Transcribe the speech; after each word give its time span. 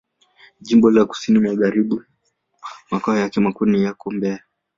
Jimbo 0.61 0.89
la 0.91 1.05
Kusini 1.05 1.39
Magharibi 1.39 1.95
Makao 2.91 3.17
yake 3.17 3.39
makuu 3.39 3.65
yako 3.73 4.11
Mbeya. 4.11 4.39